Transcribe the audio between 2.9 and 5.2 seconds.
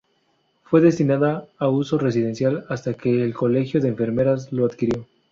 que el Colegio de Enfermeras la adquirió.